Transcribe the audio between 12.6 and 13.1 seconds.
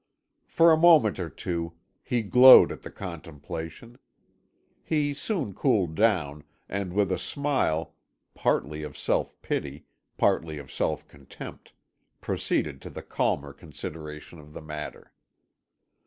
to the